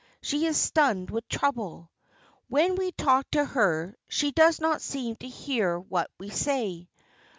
[0.23, 1.91] She is stunned with trouble.
[2.47, 6.89] When we talk to her, she does not seem to hear what we say.